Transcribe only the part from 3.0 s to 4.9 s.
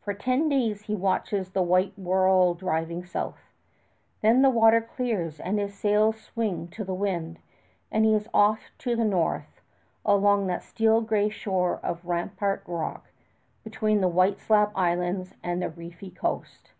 south. Then the water